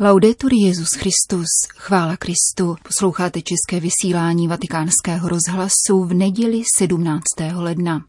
Laudetur 0.00 0.50
Jezus 0.54 0.88
Christus, 0.92 1.46
chvála 1.76 2.16
Kristu. 2.16 2.76
Posloucháte 2.82 3.40
české 3.42 3.80
vysílání 3.80 4.48
Vatikánského 4.48 5.28
rozhlasu 5.28 6.04
v 6.04 6.14
neděli 6.14 6.62
17. 6.78 7.22
ledna. 7.54 8.04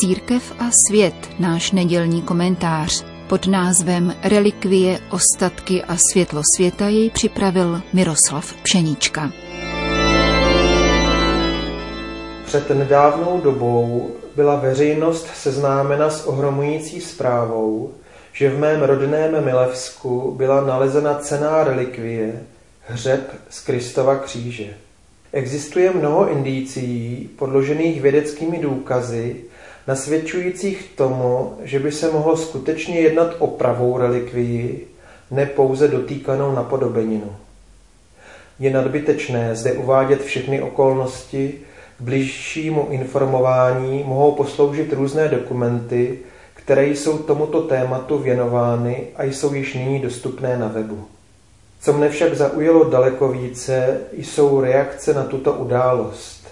Církev 0.00 0.52
a 0.58 0.70
svět, 0.88 1.30
náš 1.38 1.72
nedělní 1.72 2.22
komentář. 2.22 3.04
Pod 3.28 3.46
názvem 3.46 4.14
Relikvie, 4.22 5.00
ostatky 5.10 5.82
a 5.82 5.96
světlo 6.12 6.42
světa 6.56 6.88
jej 6.88 7.10
připravil 7.10 7.82
Miroslav 7.92 8.54
Pšeníčka. 8.62 9.32
Před 12.56 12.70
nedávnou 12.70 13.40
dobou 13.40 14.10
byla 14.36 14.56
veřejnost 14.56 15.26
seznámena 15.34 16.10
s 16.10 16.26
ohromující 16.26 17.00
zprávou, 17.00 17.92
že 18.32 18.50
v 18.50 18.58
mém 18.58 18.82
rodném 18.82 19.44
Milevsku 19.44 20.34
byla 20.36 20.60
nalezena 20.60 21.14
cená 21.14 21.64
relikvie, 21.64 22.42
hřeb 22.86 23.20
z 23.50 23.60
Kristova 23.60 24.16
kříže. 24.16 24.66
Existuje 25.32 25.90
mnoho 25.90 26.30
indicí, 26.30 27.30
podložených 27.38 28.00
vědeckými 28.00 28.58
důkazy, 28.58 29.36
nasvědčujících 29.86 30.92
tomu, 30.96 31.58
že 31.62 31.78
by 31.78 31.92
se 31.92 32.12
mohlo 32.12 32.36
skutečně 32.36 33.00
jednat 33.00 33.36
o 33.38 33.46
pravou 33.46 33.98
relikvii, 33.98 34.86
ne 35.30 35.46
pouze 35.46 35.88
dotýkanou 35.88 36.54
napodobeninu. 36.54 37.36
Je 38.58 38.70
nadbytečné 38.70 39.56
zde 39.56 39.72
uvádět 39.72 40.22
všechny 40.22 40.62
okolnosti, 40.62 41.54
k 41.98 42.00
bližšímu 42.00 42.86
informování 42.90 44.04
mohou 44.06 44.32
posloužit 44.32 44.92
různé 44.92 45.28
dokumenty, 45.28 46.18
které 46.54 46.86
jsou 46.86 47.18
tomuto 47.18 47.62
tématu 47.62 48.18
věnovány 48.18 49.06
a 49.16 49.24
jsou 49.24 49.54
již 49.54 49.74
nyní 49.74 50.00
dostupné 50.00 50.58
na 50.58 50.68
webu. 50.68 51.04
Co 51.80 51.92
mne 51.92 52.08
však 52.08 52.34
zaujalo 52.36 52.84
daleko 52.84 53.28
více, 53.28 54.00
jsou 54.12 54.60
reakce 54.60 55.14
na 55.14 55.24
tuto 55.24 55.52
událost. 55.52 56.46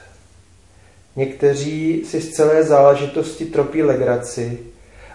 Někteří 1.17 2.05
si 2.05 2.21
z 2.21 2.31
celé 2.31 2.63
záležitosti 2.63 3.45
tropí 3.45 3.83
legraci 3.83 4.59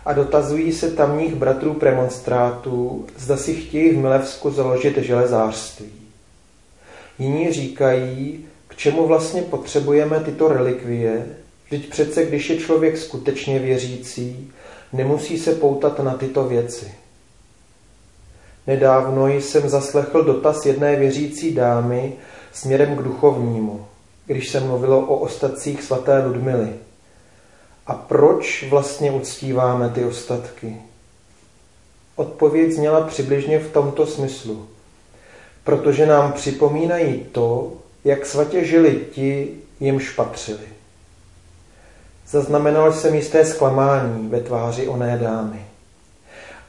a 0.05 0.13
dotazují 0.13 0.71
se 0.71 0.91
tamních 0.91 1.35
bratrů 1.35 1.73
premonstrátů, 1.73 3.05
zda 3.17 3.37
si 3.37 3.55
chtějí 3.55 3.89
v 3.89 3.97
Milevsku 3.97 4.51
založit 4.51 4.97
železářství. 4.97 5.91
Jiní 7.19 7.53
říkají, 7.53 8.45
čemu 8.79 9.07
vlastně 9.07 9.41
potřebujeme 9.41 10.19
tyto 10.19 10.47
relikvie? 10.47 11.25
Vždyť 11.65 11.89
přece, 11.89 12.25
když 12.25 12.49
je 12.49 12.57
člověk 12.57 12.97
skutečně 12.97 13.59
věřící, 13.59 14.51
nemusí 14.93 15.39
se 15.39 15.55
poutat 15.55 15.99
na 15.99 16.13
tyto 16.13 16.43
věci. 16.43 16.91
Nedávno 18.67 19.27
jsem 19.27 19.69
zaslechl 19.69 20.23
dotaz 20.23 20.65
jedné 20.65 20.95
věřící 20.95 21.53
dámy 21.53 22.13
směrem 22.53 22.95
k 22.95 23.03
duchovnímu, 23.03 23.85
když 24.25 24.49
se 24.49 24.59
mluvilo 24.59 24.99
o 24.99 25.17
ostatcích 25.17 25.83
svaté 25.83 26.25
Ludmily. 26.25 26.73
A 27.87 27.93
proč 27.93 28.65
vlastně 28.69 29.11
uctíváme 29.11 29.89
ty 29.89 30.05
ostatky? 30.05 30.77
Odpověď 32.15 32.71
zněla 32.71 33.07
přibližně 33.07 33.59
v 33.59 33.71
tomto 33.71 34.05
smyslu. 34.05 34.67
Protože 35.63 36.05
nám 36.05 36.33
připomínají 36.33 37.25
to, 37.31 37.73
jak 38.03 38.25
svatě 38.25 38.65
žili 38.65 39.05
ti, 39.11 39.57
jimž 39.79 40.09
patřili. 40.09 40.67
Zaznamenal 42.27 42.93
jsem 42.93 43.15
jisté 43.15 43.45
zklamání 43.45 44.27
ve 44.27 44.39
tváři 44.39 44.87
oné 44.87 45.17
dámy. 45.17 45.65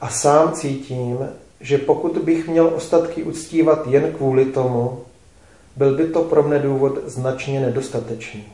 A 0.00 0.08
sám 0.08 0.52
cítím, 0.52 1.28
že 1.60 1.78
pokud 1.78 2.18
bych 2.18 2.48
měl 2.48 2.66
ostatky 2.74 3.22
uctívat 3.22 3.86
jen 3.86 4.12
kvůli 4.12 4.44
tomu, 4.44 5.04
byl 5.76 5.96
by 5.96 6.06
to 6.06 6.22
pro 6.22 6.42
mne 6.42 6.58
důvod 6.58 6.98
značně 7.06 7.60
nedostatečný. 7.60 8.44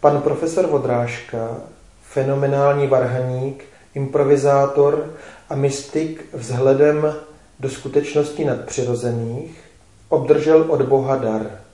Pan 0.00 0.22
profesor 0.22 0.66
Vodrážka, 0.66 1.56
fenomenální 2.02 2.86
varhaník, 2.86 3.64
improvizátor 3.94 5.14
a 5.48 5.54
mystik 5.54 6.24
vzhledem 6.32 7.14
do 7.60 7.70
skutečností 7.70 8.44
nadpřirozených, 8.44 9.60
obdržel 10.08 10.64
od 10.68 10.82
Boha 10.82 11.16
dar– 11.16 11.60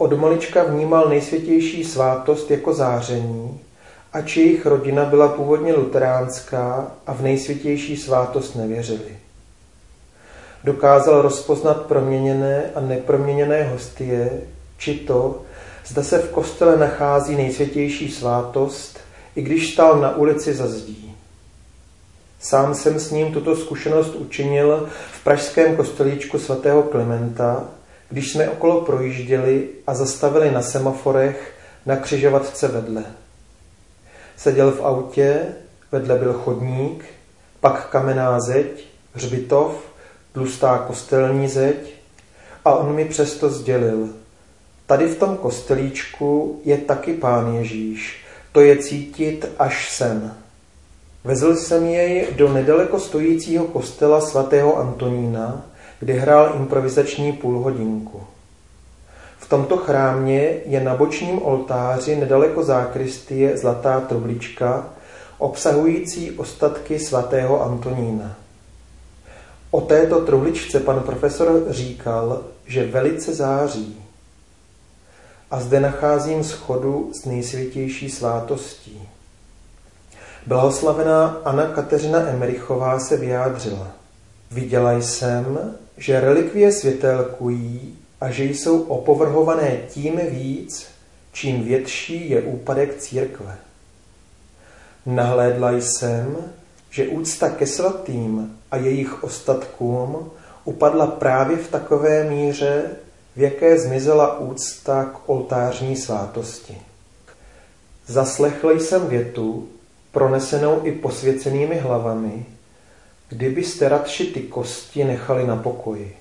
od 0.00 0.12
malička 0.12 0.62
vnímal 0.62 1.08
nejsvětější 1.08 1.84
svátost 1.84 2.50
jako 2.50 2.74
záření, 2.74 3.60
ač 4.12 4.36
jejich 4.36 4.66
rodina 4.66 5.04
byla 5.04 5.28
původně 5.28 5.74
luteránská 5.74 6.90
a 7.06 7.14
v 7.14 7.22
nejsvětější 7.22 7.96
svátost 7.96 8.56
nevěřili. 8.56 9.18
Dokázal 10.64 11.22
rozpoznat 11.22 11.86
proměněné 11.86 12.70
a 12.74 12.80
neproměněné 12.80 13.62
hostie, 13.62 14.30
či 14.78 14.94
to, 14.94 15.42
zda 15.86 16.02
se 16.02 16.18
v 16.18 16.30
kostele 16.30 16.76
nachází 16.76 17.36
nejsvětější 17.36 18.10
svátost, 18.10 18.98
i 19.36 19.42
když 19.42 19.72
stál 19.72 20.00
na 20.00 20.16
ulici 20.16 20.54
za 20.54 20.66
zdí. 20.66 21.16
Sám 22.40 22.74
jsem 22.74 23.00
s 23.00 23.10
ním 23.10 23.32
tuto 23.32 23.56
zkušenost 23.56 24.14
učinil 24.14 24.88
v 25.12 25.24
pražském 25.24 25.76
kostelíčku 25.76 26.38
svatého 26.38 26.82
Klementa, 26.82 27.64
když 28.10 28.32
jsme 28.32 28.50
okolo 28.50 28.80
projížděli 28.80 29.68
a 29.86 29.94
zastavili 29.94 30.50
na 30.50 30.62
semaforech 30.62 31.54
na 31.86 31.96
křižovatce 31.96 32.68
vedle. 32.68 33.04
Seděl 34.36 34.70
v 34.70 34.84
autě, 34.84 35.46
vedle 35.92 36.18
byl 36.18 36.32
chodník, 36.32 37.04
pak 37.60 37.88
kamenná 37.88 38.40
zeď, 38.40 38.84
hřbitov, 39.14 39.72
tlustá 40.32 40.78
kostelní 40.78 41.48
zeď 41.48 41.94
a 42.64 42.74
on 42.74 42.94
mi 42.94 43.04
přesto 43.04 43.48
sdělil. 43.48 44.08
Tady 44.86 45.06
v 45.06 45.18
tom 45.18 45.36
kostelíčku 45.36 46.60
je 46.64 46.78
taky 46.78 47.14
pán 47.14 47.54
Ježíš, 47.54 48.24
to 48.52 48.60
je 48.60 48.76
cítit 48.76 49.48
až 49.58 49.96
sem. 49.96 50.36
Vezl 51.24 51.56
jsem 51.56 51.86
jej 51.86 52.26
do 52.36 52.52
nedaleko 52.52 53.00
stojícího 53.00 53.64
kostela 53.64 54.20
svatého 54.20 54.78
Antonína, 54.78 55.69
kdy 56.00 56.18
hrál 56.18 56.52
improvizační 56.56 57.32
půlhodinku. 57.32 58.22
V 59.38 59.48
tomto 59.48 59.76
chrámě 59.76 60.54
je 60.64 60.80
na 60.80 60.96
bočním 60.96 61.42
oltáři 61.42 62.16
nedaleko 62.16 62.62
zákristie 62.62 63.58
zlatá 63.58 64.00
truhlička, 64.00 64.86
obsahující 65.38 66.30
ostatky 66.30 66.98
svatého 66.98 67.62
Antonína. 67.62 68.36
O 69.70 69.80
této 69.80 70.20
truhličce 70.20 70.80
pan 70.80 71.00
profesor 71.00 71.64
říkal, 71.68 72.42
že 72.66 72.86
velice 72.86 73.34
září. 73.34 74.02
A 75.50 75.60
zde 75.60 75.80
nacházím 75.80 76.44
schodu 76.44 77.10
s 77.14 77.24
nejsvětější 77.24 78.10
svátostí. 78.10 79.08
Blahoslavená 80.46 81.40
Anna 81.44 81.66
Kateřina 81.66 82.20
Emerichová 82.20 83.00
se 83.00 83.16
vyjádřila. 83.16 83.86
Viděla 84.50 84.92
jsem, 84.92 85.74
že 86.00 86.20
relikvie 86.20 86.72
světelkují 86.72 87.98
a 88.20 88.30
že 88.30 88.44
jsou 88.44 88.82
opovrhované 88.82 89.76
tím 89.88 90.20
víc, 90.30 90.86
čím 91.32 91.64
větší 91.64 92.30
je 92.30 92.42
úpadek 92.42 92.96
církve. 92.98 93.56
Nahlédla 95.06 95.72
jsem, 95.72 96.36
že 96.90 97.08
úcta 97.08 97.48
ke 97.48 97.66
svatým 97.66 98.58
a 98.70 98.76
jejich 98.76 99.24
ostatkům 99.24 100.30
upadla 100.64 101.06
právě 101.06 101.56
v 101.56 101.70
takové 101.70 102.24
míře, 102.24 102.90
v 103.36 103.40
jaké 103.40 103.78
zmizela 103.78 104.38
úcta 104.38 105.04
k 105.04 105.28
oltářní 105.28 105.96
svátosti. 105.96 106.78
Zaslechl 108.06 108.70
jsem 108.70 109.08
větu, 109.08 109.68
pronesenou 110.12 110.80
i 110.84 110.92
posvěcenými 110.92 111.78
hlavami, 111.78 112.46
Kdybyste 113.30 113.88
radši 113.88 114.24
ty 114.26 114.40
kosti 114.40 115.04
nechali 115.04 115.46
na 115.46 115.56
pokoji. 115.56 116.16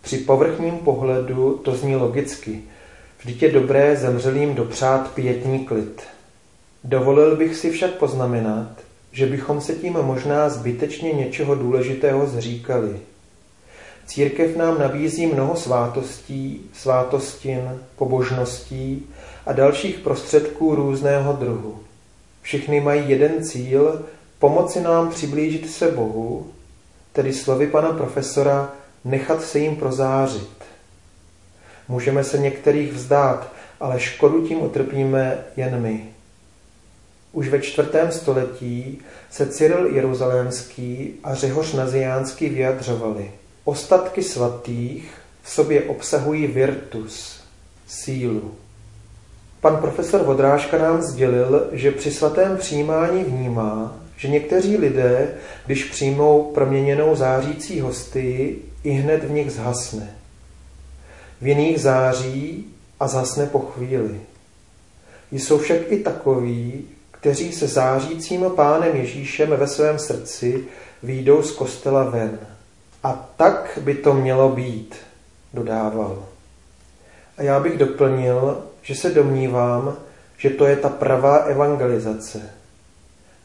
Při 0.00 0.18
povrchním 0.18 0.78
pohledu 0.78 1.60
to 1.64 1.74
zní 1.74 1.96
logicky. 1.96 2.62
Vždyť 3.18 3.42
je 3.42 3.52
dobré 3.52 3.96
zemřelým 3.96 4.54
dopřát 4.54 5.10
pětní 5.14 5.64
klid. 5.64 6.02
Dovolil 6.84 7.36
bych 7.36 7.56
si 7.56 7.70
však 7.70 7.90
poznamenat, 7.90 8.68
že 9.12 9.26
bychom 9.26 9.60
se 9.60 9.74
tím 9.74 9.92
možná 9.92 10.48
zbytečně 10.48 11.12
něčeho 11.12 11.54
důležitého 11.54 12.26
zříkali. 12.26 13.00
Církev 14.06 14.56
nám 14.56 14.78
nabízí 14.78 15.26
mnoho 15.26 15.56
svátostí, 15.56 16.70
svátostin, 16.72 17.80
pobožností 17.96 19.06
a 19.46 19.52
dalších 19.52 19.98
prostředků 19.98 20.74
různého 20.74 21.32
druhu. 21.32 21.78
Všichni 22.42 22.80
mají 22.80 23.10
jeden 23.10 23.44
cíl 23.44 24.06
pomoci 24.40 24.80
nám 24.80 25.10
přiblížit 25.10 25.70
se 25.70 25.90
Bohu, 25.90 26.46
tedy 27.12 27.32
slovy 27.32 27.66
pana 27.66 27.92
profesora 27.92 28.72
nechat 29.04 29.42
se 29.42 29.58
jim 29.58 29.76
prozářit. 29.76 30.50
Můžeme 31.88 32.24
se 32.24 32.38
některých 32.38 32.92
vzdát, 32.92 33.52
ale 33.80 34.00
škodu 34.00 34.48
tím 34.48 34.62
utrpíme 34.62 35.44
jen 35.56 35.82
my. 35.82 36.06
Už 37.32 37.48
ve 37.48 37.60
čtvrtém 37.60 38.12
století 38.12 38.98
se 39.30 39.46
Cyril 39.46 39.86
Jeruzalémský 39.86 41.14
a 41.24 41.34
Řehoř 41.34 41.72
Naziánský 41.72 42.48
vyjadřovali. 42.48 43.30
Ostatky 43.64 44.22
svatých 44.22 45.14
v 45.42 45.50
sobě 45.50 45.82
obsahují 45.82 46.46
virtus, 46.46 47.40
sílu. 47.86 48.54
Pan 49.60 49.76
profesor 49.76 50.22
Vodrážka 50.22 50.78
nám 50.78 51.02
sdělil, 51.02 51.68
že 51.72 51.90
při 51.90 52.10
svatém 52.10 52.56
přijímání 52.56 53.24
vnímá, 53.24 53.96
že 54.20 54.28
někteří 54.28 54.76
lidé, 54.76 55.34
když 55.66 55.84
přijmou 55.84 56.52
proměněnou 56.54 57.16
zářící 57.16 57.80
hostii, 57.80 58.62
i 58.84 58.90
hned 58.90 59.24
v 59.24 59.30
nich 59.30 59.52
zhasne. 59.52 60.16
V 61.40 61.46
jiných 61.46 61.80
září 61.80 62.66
a 63.00 63.08
zhasne 63.08 63.46
po 63.46 63.58
chvíli. 63.58 64.20
Jsou 65.32 65.58
však 65.58 65.78
i 65.88 65.98
takoví, 65.98 66.84
kteří 67.10 67.52
se 67.52 67.66
zářícím 67.66 68.44
pánem 68.56 68.96
Ježíšem 68.96 69.50
ve 69.50 69.66
svém 69.66 69.98
srdci 69.98 70.64
výjdou 71.02 71.42
z 71.42 71.52
kostela 71.52 72.04
ven. 72.04 72.38
A 73.02 73.30
tak 73.36 73.78
by 73.82 73.94
to 73.94 74.14
mělo 74.14 74.48
být, 74.48 74.96
dodával. 75.54 76.24
A 77.38 77.42
já 77.42 77.60
bych 77.60 77.78
doplnil, 77.78 78.64
že 78.82 78.94
se 78.94 79.10
domnívám, 79.10 79.96
že 80.38 80.50
to 80.50 80.66
je 80.66 80.76
ta 80.76 80.88
pravá 80.88 81.36
evangelizace. 81.36 82.59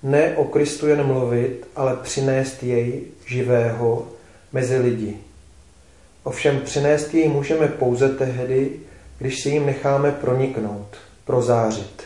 Ne 0.06 0.38
o 0.38 0.44
Kristu 0.44 0.88
jen 0.88 1.04
mluvit, 1.04 1.68
ale 1.76 1.96
přinést 1.96 2.64
jej 2.64 3.02
živého 3.26 4.08
mezi 4.54 4.78
lidi. 4.78 5.18
Ovšem 6.24 6.62
přinést 6.62 7.14
jej 7.14 7.28
můžeme 7.28 7.68
pouze 7.68 8.10
tehdy, 8.10 8.72
když 9.20 9.42
si 9.42 9.50
jim 9.50 9.66
necháme 9.66 10.12
proniknout, 10.12 10.88
prozářit. 11.26 12.04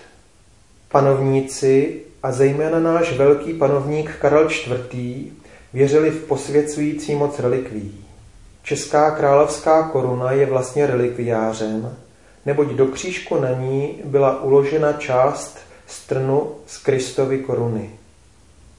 Panovníci 0.91 2.01
a 2.23 2.31
zejména 2.31 2.79
náš 2.79 3.17
velký 3.17 3.53
panovník 3.53 4.15
Karel 4.21 4.49
IV. 4.51 5.31
věřili 5.73 6.11
v 6.11 6.23
posvěcující 6.23 7.15
moc 7.15 7.39
relikví. 7.39 8.05
Česká 8.63 9.11
královská 9.11 9.83
koruna 9.83 10.31
je 10.31 10.45
vlastně 10.45 10.87
relikviářem, 10.87 11.95
neboť 12.45 12.67
do 12.67 12.85
křížku 12.85 13.39
na 13.39 13.51
ní 13.51 14.01
byla 14.03 14.43
uložena 14.43 14.93
část 14.93 15.68
strnu 15.89 16.51
z 16.67 16.77
Kristovy 16.77 17.39
koruny. 17.39 17.89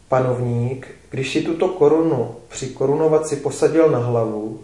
Panovník, 0.09 0.89
když 1.11 1.33
si 1.33 1.43
tuto 1.43 1.69
korunu 1.69 2.37
při 2.49 2.67
korunovaci 2.67 3.37
posadil 3.37 3.91
na 3.91 3.99
hlavu, 3.99 4.61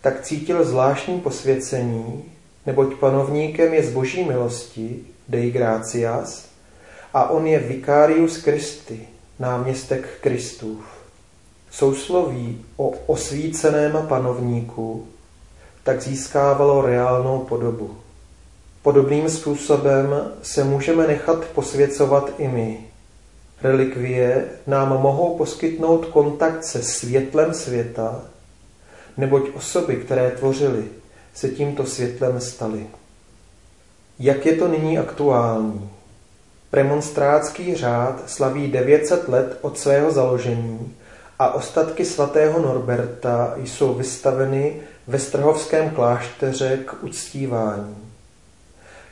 tak 0.00 0.22
cítil 0.22 0.64
zvláštní 0.64 1.20
posvěcení, 1.20 2.24
neboť 2.66 2.94
panovníkem 2.94 3.74
je 3.74 3.82
z 3.82 3.92
boží 3.92 4.24
milosti, 4.24 5.00
Dei 5.28 5.50
Gratias, 5.50 6.48
a 7.14 7.30
on 7.30 7.46
je 7.46 7.58
Vicarius 7.58 8.36
Christi, 8.36 9.08
náměstek 9.38 10.08
Kristův. 10.20 10.84
Sousloví 11.70 12.64
o 12.76 12.88
osvíceném 12.88 14.06
panovníku 14.08 15.06
tak 15.82 16.02
získávalo 16.02 16.82
reálnou 16.82 17.38
podobu. 17.38 17.96
Podobným 18.88 19.30
způsobem 19.30 20.32
se 20.42 20.64
můžeme 20.64 21.06
nechat 21.06 21.44
posvěcovat 21.44 22.32
i 22.38 22.48
my. 22.48 22.78
Relikvie 23.62 24.44
nám 24.66 24.88
mohou 24.88 25.36
poskytnout 25.38 26.06
kontakt 26.06 26.64
se 26.64 26.82
světlem 26.82 27.54
světa, 27.54 28.20
neboť 29.16 29.42
osoby, 29.54 29.96
které 29.96 30.30
tvořily, 30.30 30.84
se 31.34 31.48
tímto 31.48 31.86
světlem 31.86 32.40
staly. 32.40 32.86
Jak 34.18 34.46
je 34.46 34.56
to 34.56 34.68
nyní 34.68 34.98
aktuální? 34.98 35.90
Premonstrátský 36.70 37.74
řád 37.74 38.22
slaví 38.30 38.68
900 38.68 39.28
let 39.28 39.58
od 39.60 39.78
svého 39.78 40.10
založení 40.10 40.96
a 41.38 41.54
ostatky 41.54 42.04
svatého 42.04 42.60
Norberta 42.60 43.54
jsou 43.56 43.94
vystaveny 43.94 44.80
ve 45.06 45.18
Strhovském 45.18 45.90
klášteře 45.90 46.78
k 46.86 47.04
uctívání. 47.04 48.07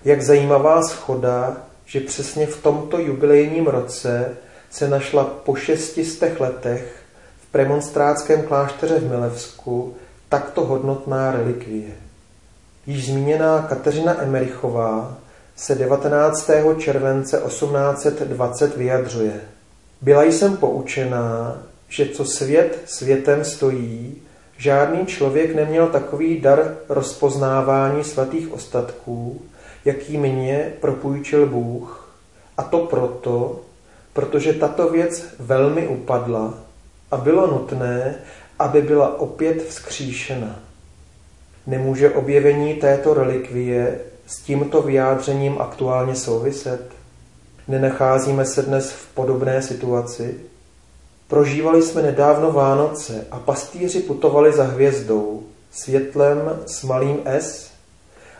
Jak 0.06 0.22
zajímavá 0.22 0.82
schoda, 0.82 1.56
že 1.84 2.00
přesně 2.00 2.46
v 2.46 2.62
tomto 2.62 2.98
jubilejním 2.98 3.66
roce 3.66 4.36
se 4.70 4.88
našla 4.88 5.24
po 5.24 5.54
šestistech 5.54 6.40
letech 6.40 7.02
v 7.40 7.52
premonstrátském 7.52 8.42
klášteře 8.42 8.98
v 8.98 9.08
Milevsku 9.08 9.94
takto 10.28 10.64
hodnotná 10.64 11.32
relikvie. 11.32 11.90
Již 12.86 13.06
zmíněná 13.06 13.66
Kateřina 13.68 14.22
Emerichová 14.22 15.18
se 15.56 15.74
19. 15.74 16.50
července 16.78 17.42
1820 17.46 18.76
vyjadřuje. 18.76 19.40
Byla 20.00 20.24
jsem 20.24 20.56
poučená, 20.56 21.62
že 21.88 22.06
co 22.06 22.24
svět 22.24 22.78
světem 22.86 23.44
stojí, 23.44 24.22
žádný 24.58 25.06
člověk 25.06 25.54
neměl 25.54 25.86
takový 25.86 26.40
dar 26.40 26.76
rozpoznávání 26.88 28.04
svatých 28.04 28.52
ostatků, 28.52 29.42
jaký 29.86 30.18
mě 30.18 30.72
propůjčil 30.80 31.46
Bůh. 31.46 32.10
A 32.56 32.62
to 32.62 32.78
proto, 32.78 33.60
protože 34.12 34.52
tato 34.52 34.88
věc 34.88 35.26
velmi 35.38 35.88
upadla 35.88 36.54
a 37.10 37.16
bylo 37.16 37.46
nutné, 37.46 38.14
aby 38.58 38.82
byla 38.82 39.20
opět 39.20 39.62
vzkříšena. 39.62 40.58
Nemůže 41.66 42.10
objevení 42.10 42.74
této 42.74 43.14
relikvie 43.14 44.00
s 44.26 44.42
tímto 44.42 44.82
vyjádřením 44.82 45.60
aktuálně 45.60 46.14
souviset? 46.14 46.90
Nenacházíme 47.68 48.44
se 48.44 48.62
dnes 48.62 48.92
v 48.92 49.14
podobné 49.14 49.62
situaci? 49.62 50.40
Prožívali 51.28 51.82
jsme 51.82 52.02
nedávno 52.02 52.52
Vánoce 52.52 53.26
a 53.30 53.38
pastýři 53.38 54.00
putovali 54.00 54.52
za 54.52 54.64
hvězdou, 54.64 55.42
světlem 55.70 56.60
s 56.66 56.82
malým 56.82 57.18
S 57.24 57.75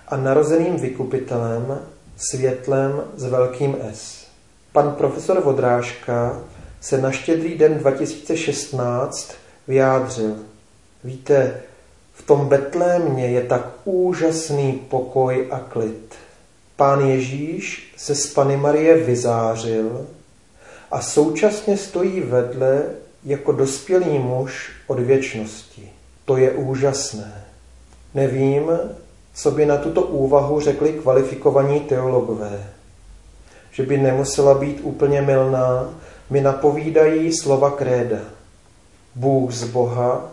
a 0.08 0.16
narozeným 0.16 0.76
vykupitelem, 0.76 1.78
světlem 2.16 3.02
s 3.16 3.24
velkým 3.24 3.76
S. 3.92 4.26
Pan 4.72 4.92
profesor 4.92 5.40
Vodrážka 5.40 6.42
se 6.80 7.00
na 7.00 7.10
štědrý 7.10 7.58
den 7.58 7.78
2016 7.78 9.34
vyjádřil. 9.68 10.36
Víte, 11.04 11.60
v 12.14 12.22
tom 12.22 12.48
Betlémě 12.48 13.28
je 13.28 13.42
tak 13.42 13.66
úžasný 13.84 14.72
pokoj 14.72 15.48
a 15.50 15.58
klid. 15.58 16.14
Pán 16.76 17.00
Ježíš 17.00 17.92
se 17.96 18.14
z 18.14 18.26
Pany 18.26 18.56
Marie 18.56 18.96
vyzářil 18.96 20.06
a 20.90 21.02
současně 21.02 21.76
stojí 21.76 22.20
vedle 22.20 22.82
jako 23.24 23.52
dospělý 23.52 24.18
muž 24.18 24.70
od 24.86 24.98
věčnosti. 24.98 25.90
To 26.24 26.36
je 26.36 26.50
úžasné. 26.50 27.44
Nevím, 28.14 28.70
co 29.36 29.50
by 29.50 29.66
na 29.66 29.76
tuto 29.76 30.02
úvahu 30.02 30.60
řekli 30.60 30.92
kvalifikovaní 30.92 31.80
teologové. 31.80 32.64
Že 33.70 33.82
by 33.82 33.98
nemusela 33.98 34.54
být 34.54 34.80
úplně 34.82 35.22
milná, 35.22 35.94
mi 36.30 36.40
napovídají 36.40 37.32
slova 37.32 37.70
kréda. 37.70 38.18
Bůh 39.14 39.52
z 39.52 39.64
Boha, 39.64 40.30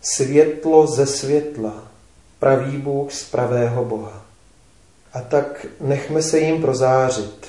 světlo 0.00 0.86
ze 0.86 1.06
světla, 1.06 1.74
pravý 2.38 2.76
Bůh 2.76 3.12
z 3.12 3.30
pravého 3.30 3.84
Boha. 3.84 4.22
A 5.12 5.20
tak 5.20 5.66
nechme 5.80 6.22
se 6.22 6.38
jim 6.38 6.62
prozářit. 6.62 7.46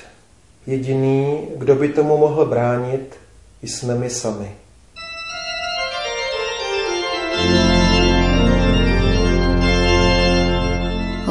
Jediný, 0.66 1.48
kdo 1.56 1.74
by 1.74 1.88
tomu 1.88 2.16
mohl 2.16 2.46
bránit, 2.46 3.16
jsme 3.62 3.94
my 3.94 4.10
sami. 4.10 4.61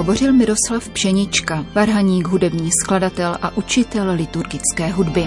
Hovořil 0.01 0.34
Miroslav 0.34 0.89
Pšenička, 0.89 1.65
varhaník, 1.75 2.27
hudební 2.27 2.70
skladatel 2.84 3.38
a 3.41 3.58
učitel 3.58 4.12
liturgické 4.12 4.88
hudby. 4.91 5.24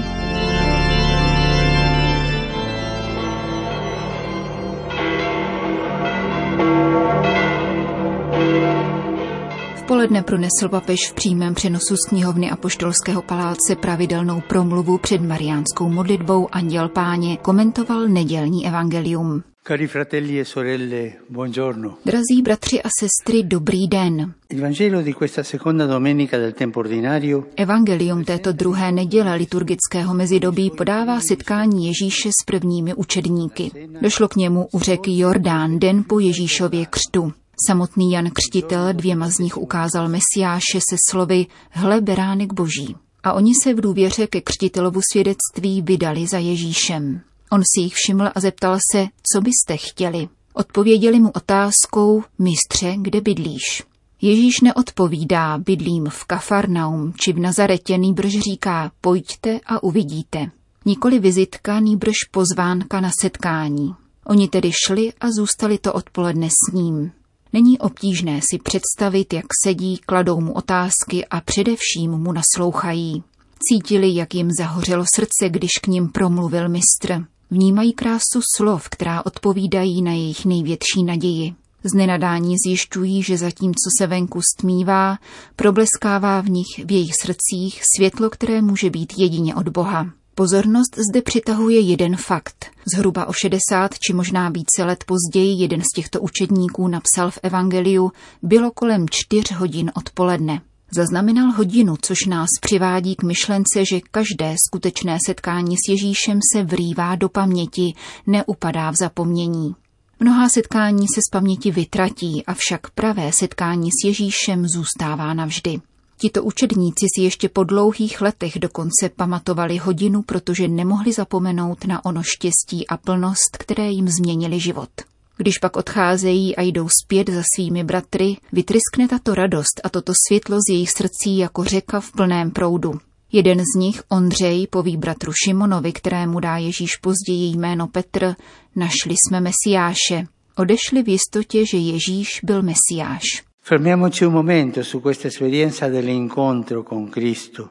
poledne 9.86 10.22
pronesl 10.22 10.68
papež 10.70 11.10
v 11.10 11.14
přímém 11.14 11.54
přenosu 11.54 11.96
z 11.96 12.08
knihovny 12.08 12.50
Apoštolského 12.50 13.22
paláce 13.22 13.76
pravidelnou 13.80 14.40
promluvu 14.40 14.98
před 14.98 15.20
mariánskou 15.20 15.88
modlitbou 15.88 16.48
Anděl 16.52 16.88
Páně, 16.88 17.36
komentoval 17.36 18.08
nedělní 18.08 18.66
evangelium. 18.66 19.53
Cari 19.66 19.86
fratelli 19.86 20.38
e 20.38 20.44
sorelle, 20.44 21.20
buongiorno. 21.26 21.96
Drazí 22.02 22.42
bratři 22.42 22.82
a 22.82 22.88
sestry, 23.00 23.42
dobrý 23.44 23.88
den. 23.88 24.34
Il 24.48 24.60
Vangelo 24.60 25.00
di 25.00 25.14
questa 25.14 25.42
seconda 25.42 25.86
domenica 25.86 26.36
del 26.36 26.52
tempo 26.52 26.80
ordinario 26.80 27.46
Evangelium 27.54 28.24
této 28.24 28.52
druhé 28.52 28.92
neděle 28.92 29.36
liturgického 29.36 30.14
mezidobí 30.14 30.70
podává 30.70 31.20
setkání 31.20 31.86
Ježíše 31.86 32.28
s 32.28 32.44
prvními 32.44 32.94
učedníky. 32.94 33.70
Došlo 34.00 34.28
k 34.28 34.36
němu 34.36 34.68
u 34.72 34.80
řeky 34.80 35.18
Jordán 35.18 35.78
den 35.78 36.04
po 36.08 36.18
Ježíšově 36.18 36.86
křtu. 36.86 37.32
Samotný 37.66 38.12
Jan 38.12 38.30
Křtitel 38.30 38.92
dvěma 38.92 39.30
z 39.30 39.38
nich 39.38 39.56
ukázal 39.56 40.08
Mesiáše 40.08 40.78
se 40.90 40.96
slovy 41.10 41.46
Hle 41.70 42.00
beránek 42.00 42.52
boží. 42.52 42.96
a 43.22 43.32
oni 43.32 43.52
se 43.62 43.74
v 43.74 43.80
důvěře 43.80 44.26
ke 44.26 44.40
křtitelovu 44.40 45.00
svědectví 45.12 45.82
vydali 45.82 46.26
za 46.26 46.38
Ježíšem. 46.38 47.20
On 47.52 47.62
si 47.74 47.80
jich 47.80 47.94
všiml 47.94 48.30
a 48.34 48.40
zeptal 48.40 48.78
se, 48.92 49.06
co 49.32 49.40
byste 49.40 49.76
chtěli. 49.76 50.28
Odpověděli 50.54 51.20
mu 51.20 51.30
otázkou, 51.30 52.24
mistře, 52.38 52.94
kde 52.98 53.20
bydlíš? 53.20 53.82
Ježíš 54.20 54.60
neodpovídá, 54.60 55.58
bydlím 55.58 56.06
v 56.10 56.24
Kafarnaum 56.24 57.12
či 57.16 57.32
v 57.32 57.38
Nazaretě, 57.38 57.98
nýbrž 57.98 58.32
říká, 58.32 58.92
pojďte 59.00 59.60
a 59.66 59.82
uvidíte. 59.82 60.50
Nikoli 60.84 61.18
vizitka, 61.18 61.80
nýbrž 61.80 62.14
pozvánka 62.30 63.00
na 63.00 63.10
setkání. 63.20 63.94
Oni 64.26 64.48
tedy 64.48 64.70
šli 64.86 65.12
a 65.20 65.30
zůstali 65.30 65.78
to 65.78 65.92
odpoledne 65.92 66.48
s 66.48 66.72
ním. 66.72 67.12
Není 67.52 67.78
obtížné 67.78 68.40
si 68.50 68.58
představit, 68.58 69.32
jak 69.32 69.44
sedí, 69.64 69.98
kladou 69.98 70.40
mu 70.40 70.52
otázky 70.52 71.26
a 71.26 71.40
především 71.40 72.10
mu 72.10 72.32
naslouchají. 72.32 73.22
Cítili, 73.68 74.14
jak 74.14 74.34
jim 74.34 74.50
zahořelo 74.58 75.04
srdce, 75.14 75.48
když 75.48 75.70
k 75.82 75.86
ním 75.86 76.08
promluvil 76.08 76.68
mistr. 76.68 77.24
Vnímají 77.54 77.92
krásu 77.92 78.40
slov, 78.56 78.88
která 78.88 79.26
odpovídají 79.26 80.02
na 80.02 80.12
jejich 80.12 80.44
největší 80.44 81.04
naději. 81.04 81.54
Z 81.84 81.94
nenadání 81.94 82.54
zjišťují, 82.66 83.22
že 83.22 83.38
zatímco 83.38 83.90
se 83.98 84.06
venku 84.06 84.40
stmívá, 84.54 85.18
probleskává 85.56 86.40
v 86.40 86.48
nich, 86.50 86.84
v 86.84 86.92
jejich 86.92 87.12
srdcích, 87.22 87.82
světlo, 87.96 88.30
které 88.30 88.62
může 88.62 88.90
být 88.90 89.12
jedině 89.16 89.54
od 89.54 89.68
Boha. 89.68 90.06
Pozornost 90.34 90.98
zde 91.10 91.22
přitahuje 91.22 91.80
jeden 91.80 92.16
fakt. 92.16 92.66
Zhruba 92.94 93.26
o 93.26 93.32
60 93.32 93.98
či 93.98 94.12
možná 94.12 94.48
více 94.48 94.84
let 94.84 95.04
později 95.06 95.62
jeden 95.62 95.80
z 95.80 95.94
těchto 95.94 96.20
učedníků 96.20 96.88
napsal 96.88 97.30
v 97.30 97.38
Evangeliu, 97.42 98.12
bylo 98.42 98.70
kolem 98.70 99.06
čtyř 99.10 99.52
hodin 99.52 99.90
odpoledne. 99.94 100.60
Zaznamenal 100.90 101.52
hodinu, 101.52 101.96
což 102.02 102.26
nás 102.26 102.48
přivádí 102.60 103.14
k 103.14 103.22
myšlence, 103.22 103.84
že 103.90 104.00
každé 104.10 104.54
skutečné 104.68 105.18
setkání 105.26 105.76
s 105.76 105.88
Ježíšem 105.88 106.38
se 106.52 106.62
vrývá 106.62 107.14
do 107.14 107.28
paměti, 107.28 107.94
neupadá 108.26 108.90
v 108.90 108.96
zapomnění. 108.96 109.74
Mnohá 110.20 110.48
setkání 110.48 111.06
se 111.14 111.20
z 111.28 111.30
paměti 111.32 111.70
vytratí, 111.70 112.46
avšak 112.46 112.90
pravé 112.90 113.30
setkání 113.40 113.90
s 113.90 114.04
Ježíšem 114.04 114.68
zůstává 114.68 115.34
navždy. 115.34 115.80
Tito 116.16 116.42
učedníci 116.42 117.06
si 117.16 117.22
ještě 117.22 117.48
po 117.48 117.64
dlouhých 117.64 118.20
letech 118.20 118.58
dokonce 118.58 119.08
pamatovali 119.16 119.76
hodinu, 119.76 120.22
protože 120.22 120.68
nemohli 120.68 121.12
zapomenout 121.12 121.84
na 121.84 122.04
ono 122.04 122.22
štěstí 122.22 122.86
a 122.86 122.96
plnost, 122.96 123.56
které 123.58 123.90
jim 123.90 124.08
změnili 124.08 124.60
život. 124.60 124.90
Když 125.36 125.58
pak 125.58 125.76
odcházejí 125.76 126.56
a 126.56 126.62
jdou 126.62 126.88
zpět 127.02 127.28
za 127.28 127.42
svými 127.54 127.84
bratry, 127.84 128.36
vytryskne 128.52 129.08
tato 129.08 129.34
radost 129.34 129.80
a 129.84 129.88
toto 129.88 130.12
světlo 130.28 130.56
z 130.56 130.72
jejich 130.72 130.90
srdcí 130.90 131.38
jako 131.38 131.64
řeka 131.64 132.00
v 132.00 132.12
plném 132.12 132.50
proudu. 132.50 132.92
Jeden 133.32 133.58
z 133.58 133.78
nich, 133.78 134.02
Ondřej, 134.08 134.66
poví 134.66 134.96
bratru 134.96 135.32
Šimonovi, 135.44 135.92
kterému 135.92 136.40
dá 136.40 136.56
Ježíš 136.56 136.96
později 136.96 137.56
jméno 137.56 137.86
Petr, 137.86 138.34
našli 138.76 139.14
jsme 139.14 139.40
Mesiáše. 139.40 140.26
Odešli 140.56 141.02
v 141.02 141.08
jistotě, 141.08 141.64
že 141.66 141.78
Ježíš 141.78 142.40
byl 142.42 142.62
Mesiáš. 142.62 143.22
Fermiamoci 143.62 144.26
un 144.26 144.32
momento 144.32 144.84
su 144.84 145.00
questa 145.00 145.28
esperienza 145.28 145.88
dell'incontro 145.88 146.82
con 146.82 147.10
Cristo. 147.10 147.68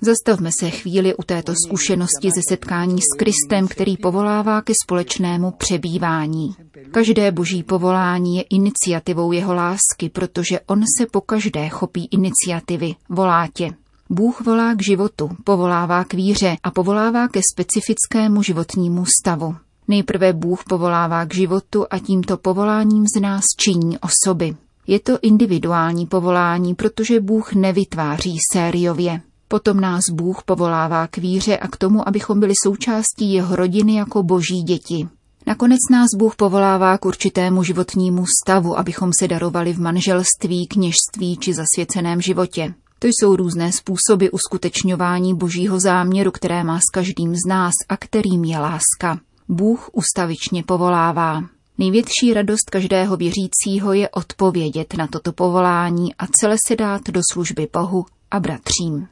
Zastavme 0.00 0.50
se 0.60 0.70
chvíli 0.70 1.14
u 1.14 1.22
této 1.22 1.54
zkušenosti 1.66 2.30
ze 2.30 2.40
setkání 2.48 2.98
s 2.98 3.18
Kristem, 3.18 3.68
který 3.68 3.96
povolává 3.96 4.62
ke 4.62 4.72
společnému 4.84 5.50
přebývání. 5.50 6.56
Každé 6.90 7.32
boží 7.32 7.62
povolání 7.62 8.36
je 8.36 8.42
iniciativou 8.42 9.32
jeho 9.32 9.54
lásky, 9.54 10.08
protože 10.12 10.60
on 10.60 10.82
se 10.98 11.06
po 11.06 11.20
každé 11.20 11.68
chopí 11.68 12.08
iniciativy, 12.10 12.94
volá 13.08 13.48
tě. 13.54 13.70
Bůh 14.10 14.40
volá 14.40 14.74
k 14.74 14.82
životu, 14.82 15.30
povolává 15.44 16.04
k 16.04 16.14
víře 16.14 16.56
a 16.62 16.70
povolává 16.70 17.28
ke 17.28 17.40
specifickému 17.52 18.42
životnímu 18.42 19.04
stavu. 19.20 19.56
Nejprve 19.88 20.32
Bůh 20.32 20.64
povolává 20.68 21.24
k 21.24 21.34
životu 21.34 21.86
a 21.90 21.98
tímto 21.98 22.36
povoláním 22.36 23.04
z 23.16 23.20
nás 23.20 23.44
činí 23.64 23.98
osoby. 23.98 24.56
Je 24.86 25.00
to 25.00 25.18
individuální 25.22 26.06
povolání, 26.06 26.74
protože 26.74 27.20
Bůh 27.20 27.52
nevytváří 27.52 28.38
sériově. 28.52 29.20
Potom 29.48 29.80
nás 29.80 30.02
Bůh 30.12 30.42
povolává 30.42 31.06
k 31.06 31.16
víře 31.16 31.56
a 31.56 31.68
k 31.68 31.76
tomu, 31.76 32.08
abychom 32.08 32.40
byli 32.40 32.52
součástí 32.62 33.32
jeho 33.32 33.56
rodiny 33.56 33.94
jako 33.94 34.22
boží 34.22 34.62
děti. 34.62 35.08
Nakonec 35.46 35.78
nás 35.90 36.08
Bůh 36.16 36.36
povolává 36.36 36.98
k 36.98 37.04
určitému 37.04 37.62
životnímu 37.62 38.24
stavu, 38.42 38.78
abychom 38.78 39.10
se 39.18 39.28
darovali 39.28 39.72
v 39.72 39.80
manželství, 39.80 40.66
kněžství 40.66 41.36
či 41.36 41.54
zasvěceném 41.54 42.20
životě. 42.20 42.74
To 42.98 43.06
jsou 43.06 43.36
různé 43.36 43.72
způsoby 43.72 44.26
uskutečňování 44.32 45.34
božího 45.34 45.80
záměru, 45.80 46.30
které 46.30 46.64
má 46.64 46.80
s 46.80 46.90
každým 46.92 47.34
z 47.34 47.48
nás 47.48 47.72
a 47.88 47.96
kterým 47.96 48.44
je 48.44 48.58
láska. 48.58 49.18
Bůh 49.48 49.90
ustavičně 49.92 50.62
povolává. 50.62 51.42
Největší 51.78 52.34
radost 52.34 52.70
každého 52.70 53.16
věřícího 53.16 53.92
je 53.92 54.08
odpovědět 54.08 54.94
na 54.94 55.06
toto 55.06 55.32
povolání 55.32 56.14
a 56.14 56.26
celé 56.40 56.56
se 56.66 56.76
dát 56.76 57.02
do 57.10 57.20
služby 57.32 57.68
Bohu 57.72 58.06
a 58.30 58.40
bratřím. 58.40 59.08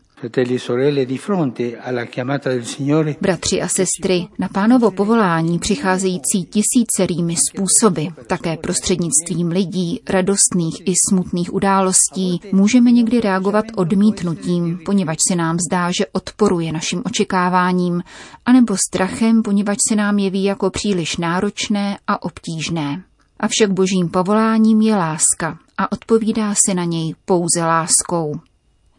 Bratři 3.21 3.63
a 3.63 3.69
sestry, 3.69 4.29
na 4.39 4.49
pánovo 4.49 4.91
povolání 4.91 5.59
přicházející 5.59 6.45
tisícerými 6.45 7.35
způsoby, 7.37 8.07
také 8.27 8.57
prostřednictvím 8.57 9.49
lidí, 9.49 10.01
radostných 10.09 10.81
i 10.85 10.93
smutných 11.09 11.55
událostí, 11.55 12.41
můžeme 12.53 12.93
někdy 12.93 13.21
reagovat 13.21 13.65
odmítnutím, 13.77 14.79
poněvadž 14.85 15.19
se 15.29 15.37
nám 15.37 15.59
zdá, 15.69 15.91
že 15.91 16.07
odporuje 16.13 16.73
našim 16.73 17.03
očekáváním, 17.05 18.03
anebo 18.47 18.77
strachem, 18.89 19.43
poněvadž 19.43 19.79
se 19.89 19.97
nám 19.97 20.19
jeví 20.19 20.45
jako 20.45 20.71
příliš 20.71 21.17
náročné 21.17 21.99
a 22.07 22.23
obtížné. 22.23 23.03
Avšak 23.41 23.73
božím 23.73 24.09
povoláním 24.09 24.81
je 24.81 24.97
láska 24.97 25.59
a 25.79 25.93
odpovídá 25.93 26.55
se 26.67 26.75
na 26.75 26.85
něj 26.85 27.15
pouze 27.25 27.61
láskou. 27.61 28.41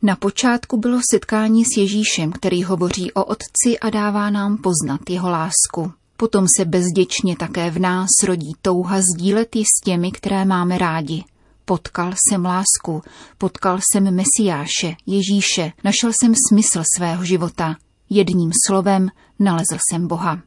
Na 0.05 0.15
počátku 0.15 0.77
bylo 0.77 0.99
setkání 1.13 1.65
s 1.65 1.77
Ježíšem, 1.77 2.31
který 2.31 2.63
hovoří 2.63 3.11
o 3.13 3.25
Otci 3.25 3.79
a 3.81 3.89
dává 3.89 4.29
nám 4.29 4.57
poznat 4.57 5.09
jeho 5.09 5.29
lásku. 5.29 5.91
Potom 6.17 6.45
se 6.57 6.65
bezděčně 6.65 7.35
také 7.37 7.71
v 7.71 7.79
nás 7.79 8.09
rodí 8.23 8.53
touha 8.61 9.01
sdílet 9.01 9.55
ji 9.55 9.63
s 9.65 9.83
těmi, 9.83 10.11
které 10.11 10.45
máme 10.45 10.77
rádi. 10.77 11.23
Potkal 11.65 12.13
jsem 12.13 12.45
lásku, 12.45 13.01
potkal 13.37 13.79
jsem 13.79 14.15
Mesiáše, 14.15 14.95
Ježíše, 15.05 15.71
našel 15.83 16.11
jsem 16.13 16.33
smysl 16.49 16.83
svého 16.97 17.25
života. 17.25 17.75
Jedním 18.09 18.51
slovem 18.67 19.09
nalezl 19.39 19.77
jsem 19.89 20.07
Boha. 20.07 20.41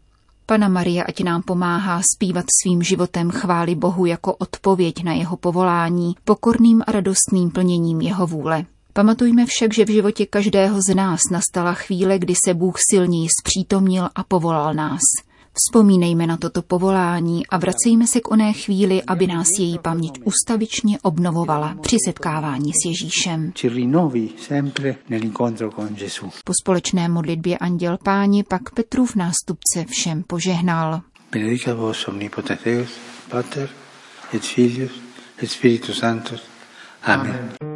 Pana 0.46 0.68
Maria 0.68 1.04
ať 1.08 1.22
nám 1.22 1.42
pomáhá 1.42 2.00
zpívat 2.14 2.44
svým 2.62 2.82
životem 2.82 3.30
chvály 3.30 3.75
Bohu 3.75 4.06
jako 4.06 4.34
odpověď 4.34 5.04
na 5.04 5.12
jeho 5.12 5.36
povolání, 5.36 6.14
pokorným 6.25 6.82
a 6.86 6.92
radostným 6.92 7.50
plněním 7.50 8.00
jeho 8.00 8.26
vůle. 8.26 8.66
Pamatujme 8.96 9.46
však, 9.46 9.74
že 9.74 9.84
v 9.84 9.90
životě 9.90 10.26
každého 10.26 10.82
z 10.82 10.94
nás 10.94 11.20
nastala 11.32 11.74
chvíle, 11.74 12.18
kdy 12.18 12.34
se 12.44 12.54
Bůh 12.54 12.74
silněji 12.90 13.28
zpřítomnil 13.40 14.08
a 14.14 14.24
povolal 14.24 14.74
nás. 14.74 15.00
Vzpomínejme 15.52 16.26
na 16.26 16.36
toto 16.36 16.62
povolání 16.62 17.46
a 17.46 17.58
vracejme 17.58 18.06
se 18.06 18.20
k 18.20 18.30
oné 18.30 18.52
chvíli, 18.52 19.02
aby 19.02 19.26
nás 19.26 19.46
její 19.58 19.78
paměť 19.78 20.20
ustavičně 20.24 20.98
obnovovala 21.02 21.76
při 21.80 21.96
setkávání 22.06 22.72
s 22.72 22.86
Ježíšem. 22.86 23.52
Po 26.44 26.52
společné 26.62 27.08
modlitbě 27.08 27.58
Anděl 27.58 27.98
Páni 28.04 28.44
pak 28.44 28.70
Petrův 28.70 29.16
nástupce 29.16 29.84
všem 29.88 30.22
požehnal. 30.22 31.00
Benedicat 31.32 31.76
vos 31.76 32.08
omnipotens 32.08 32.60
Deus, 32.64 32.90
Pater, 33.30 33.68
et 34.34 34.42
Filius, 34.42 34.92
et 35.42 35.50
Spiritus 35.50 35.98
Sanctus. 35.98 36.42
Amen. 37.02 37.30
Amen. 37.30 37.75